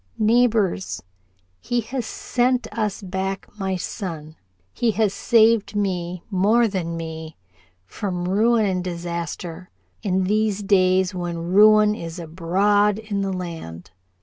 "Neighbors 0.17 1.03
he 1.59 1.81
has 1.81 2.07
sent 2.07 2.65
us 2.75 3.03
back 3.03 3.47
my 3.59 3.75
son. 3.75 4.35
He 4.73 4.89
has 4.93 5.13
saved 5.13 5.75
me 5.75 6.23
more 6.31 6.67
than 6.67 6.97
me 6.97 7.37
from 7.85 8.27
ruin 8.27 8.65
and 8.65 8.83
disaster, 8.83 9.69
in 10.01 10.23
these 10.23 10.63
days 10.63 11.13
when 11.13 11.53
ruin 11.53 11.93
is 11.93 12.17
abroad 12.17 12.97
in 12.97 13.21
the 13.21 13.31
land. 13.31 13.91